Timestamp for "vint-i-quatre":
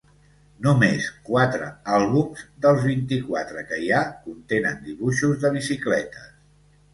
2.87-3.65